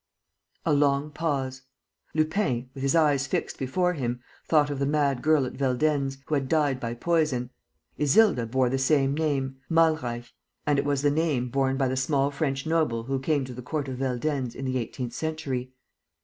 [0.65, 1.61] A long pause.
[2.15, 6.33] Lupin, with his eyes fixed before him, thought of the mad girl at Veldenz, who
[6.33, 7.51] had died by poison:
[7.99, 10.31] Isilda bore the same name, Malreich.
[10.65, 13.61] And it was the name borne by the small French noble who came to the
[13.61, 15.71] court of Veldenz in the eighteenth century.